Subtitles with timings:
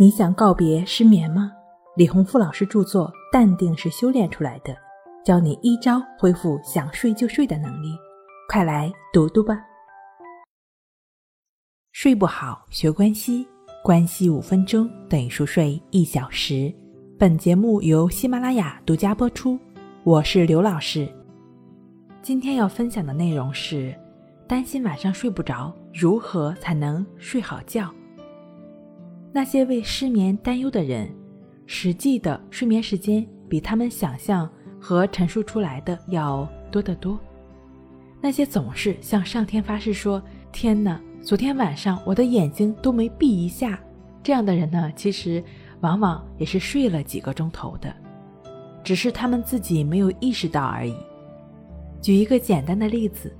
[0.00, 1.52] 你想告别失眠吗？
[1.96, 4.72] 李洪富老师著作《淡定是修炼出来的》，
[5.22, 7.94] 教你一招恢复想睡就睡的能力，
[8.48, 9.60] 快来读读吧。
[11.92, 13.46] 睡不好学关西，
[13.84, 16.72] 关系五分钟等于熟睡一小时。
[17.18, 19.58] 本节目由喜马拉雅独家播出，
[20.04, 21.06] 我是刘老师。
[22.22, 23.94] 今天要分享的内容是：
[24.48, 27.92] 担心晚上睡不着，如何才能睡好觉？
[29.32, 31.10] 那些为失眠担忧的人，
[31.64, 37.18] 实际的睡眠时间比他们想象和陈述出来的要多得多。
[38.20, 40.22] 那些总是向上天发誓说
[40.52, 43.80] ：“天哪，昨天晚上我的眼睛都没闭一下。”
[44.22, 45.42] 这样的人呢，其实
[45.80, 47.92] 往往也是睡了几个钟头的，
[48.84, 50.94] 只是他们自己没有意识到而已。
[52.00, 53.34] 举一个简单的例子，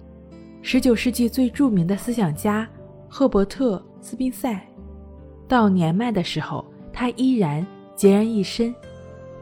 [0.62, 2.66] 十九世纪最著名的思想家
[3.08, 4.58] 赫伯特·斯宾塞。
[5.48, 8.74] 到年迈的时候，他依然孑然一身。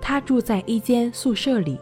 [0.01, 1.79] 他住在一间宿舍里，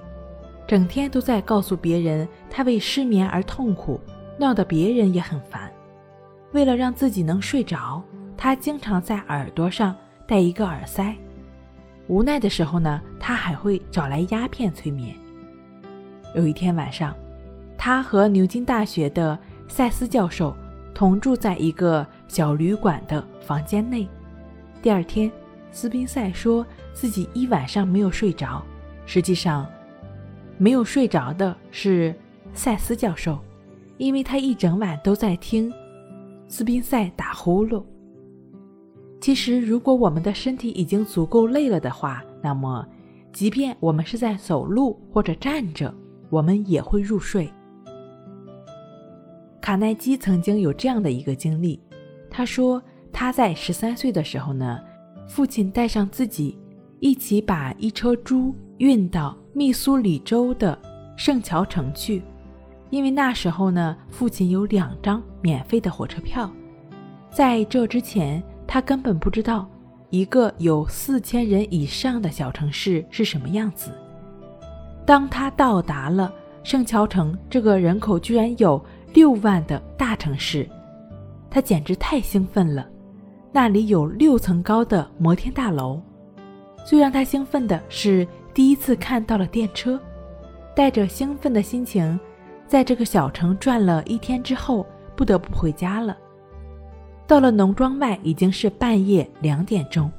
[0.67, 4.01] 整天都在告诉别人他为失眠而痛苦，
[4.39, 5.73] 闹得别人也很烦。
[6.53, 8.03] 为了让自己能睡着，
[8.37, 9.95] 他经常在耳朵上
[10.27, 11.15] 戴一个耳塞。
[12.09, 15.15] 无奈的时候呢，他还会找来鸦片催眠。
[16.35, 17.15] 有一天晚上，
[17.77, 20.55] 他和牛津大学的塞斯教授
[20.93, 24.07] 同住在一个小旅馆的房间内。
[24.81, 25.31] 第二天，
[25.73, 28.63] 斯宾塞说自己一晚上没有睡着。
[29.07, 29.67] 实际上，
[30.59, 32.15] 没有睡着的是
[32.53, 33.39] 塞斯教授，
[33.97, 35.73] 因为他一整晚都在听
[36.47, 37.83] 斯宾塞打呼噜。
[39.21, 42.87] 其实，如果我们的身体已经足够累了的话，那么，
[43.33, 45.93] 即便我们是在走路或者站着，
[46.31, 47.51] 我们也会入睡。
[49.61, 51.81] 卡耐基曾经有这样的一个经历，
[52.39, 52.81] 他说。
[53.11, 54.79] 他在十三岁的时候呢，
[55.27, 56.57] 父亲带上自己
[57.01, 60.79] 一起把一车猪运到密苏里州的
[61.17, 62.23] 圣乔城去，
[62.91, 66.49] 因为那时候呢，父亲有两张免费的火车票。
[67.31, 69.67] 在这之前，他根本不知道
[70.11, 73.91] 一个有四千人以上的小城市是什么样子。
[75.05, 78.81] 当他到达了圣乔城这个人口居然有
[79.15, 80.69] 六万的大城市，
[81.51, 82.89] 他简直太兴奋了。
[83.53, 86.01] 那里有六层高的摩天大楼。
[86.85, 89.99] 最让他兴奋的是，第一次看到了电车。
[90.75, 92.19] 带着兴奋的心情，
[92.67, 94.87] 在这个小城转了一天之后，
[95.17, 96.17] 不得不回家了。
[97.27, 100.11] 到了农庄外，已经是半夜两点钟，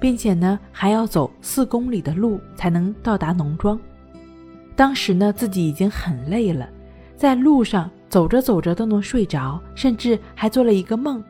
[0.00, 3.78] 并且呢，还要走四公里的路才能到达农庄。
[4.76, 6.68] 当时呢，自己已经很累了，
[7.16, 11.22] 在路上走着走着都能睡着，甚至还做了一个梦。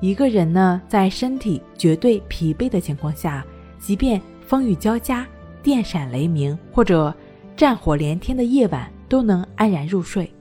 [0.00, 3.44] 一个人呢，在身体绝对疲惫的情况下，
[3.80, 5.26] 即便风雨交加、
[5.60, 7.12] 电闪雷鸣或者
[7.56, 10.32] 战火连天的夜晚，都能安然入睡。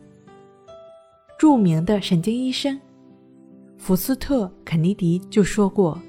[1.39, 2.79] 著名的神经医生
[3.79, 5.99] 福斯特·肯尼迪就说过，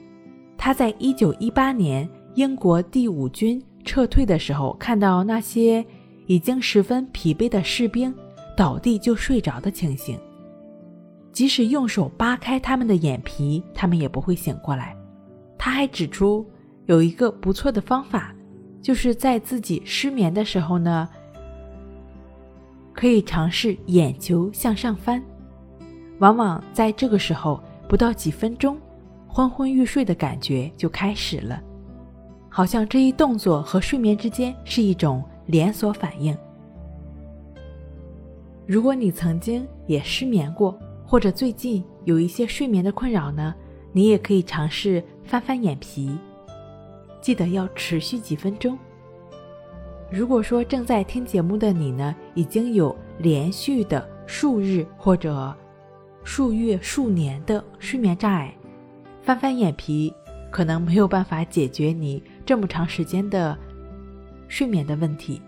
[0.59, 5.83] 他在1918年英国第五军撤退的时候，看到那些
[6.27, 8.15] 已经十分疲惫的士兵
[8.59, 10.19] 倒地就睡着的情形。
[11.33, 14.97] 即使用手扒开他们的眼皮，他们也不会醒过来。
[15.57, 16.45] 他还指出，
[16.87, 18.35] 有一个不错的方法，
[18.83, 21.09] 就是在自己失眠的时候呢，
[22.93, 25.23] 可以尝试眼球向上翻。
[26.19, 28.77] 往往在这个时候，不到几分钟，
[29.29, 31.63] 昏昏欲睡的感觉就开始了，
[32.49, 36.37] 好像这一动作和睡眠之间是一种连锁反应。
[38.69, 43.55] 如果你曾经也失眠过，或者最近有一些睡眠的困扰呢，
[43.93, 46.15] 你也可以尝试翻翻眼皮，
[47.19, 48.79] 记得要持续几分钟。
[50.11, 55.57] 如果说正在听节目的你呢，已经有连续的数日或者
[56.23, 58.55] 数月、数年的睡眠障碍，
[59.23, 60.13] 翻翻眼皮
[60.51, 63.57] 可能没有办法解决你这么长时间的
[64.47, 65.41] 睡眠的问题，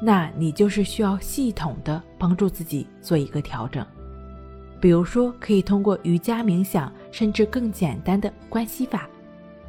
[0.00, 3.86] 那你就是需要系统的帮助自己做一个调整。
[4.80, 9.06] 比如说，可以通过瑜伽、冥想，甚至更简单的关系法，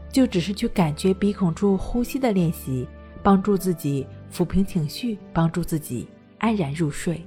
[0.09, 2.87] 就只是去感觉鼻孔处呼吸的练习，
[3.21, 6.07] 帮助自己抚平情绪，帮助自己
[6.37, 7.21] 安然入睡。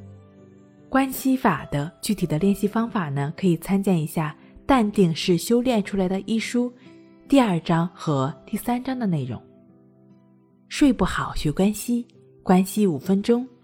[0.88, 4.34] 关系法的具体的练习方法呢，可以参见一下
[4.66, 6.72] 《淡定是修炼出来的》一书
[7.28, 9.38] 第二章和第三章的内容。
[10.70, 12.06] 睡不好学关系，
[12.42, 13.46] 关系五分钟